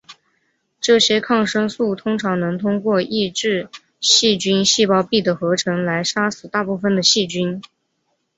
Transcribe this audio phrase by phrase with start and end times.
[0.79, 3.69] 这些抗生素通常能通过抑制
[3.99, 7.61] 细菌细胞壁的合成来杀死大部分的细菌。